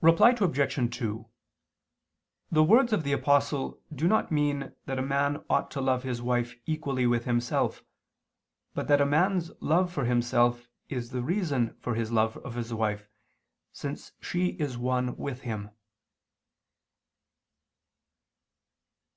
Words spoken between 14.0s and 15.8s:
she is one with him.